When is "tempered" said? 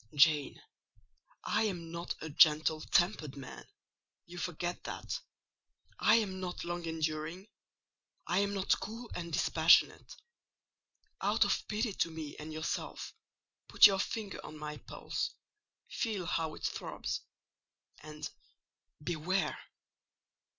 2.81-3.37